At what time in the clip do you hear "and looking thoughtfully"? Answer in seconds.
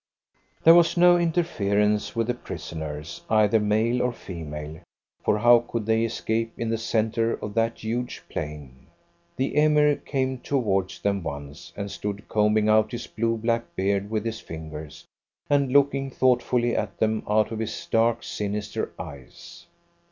15.51-16.75